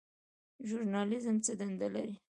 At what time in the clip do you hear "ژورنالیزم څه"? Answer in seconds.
0.67-1.51